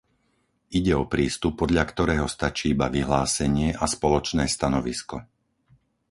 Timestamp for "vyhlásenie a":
2.95-3.85